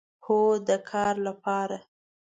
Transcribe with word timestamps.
هو، 0.25 0.39
د 0.67 0.69
کار 0.89 1.15
لپاره 1.27 1.77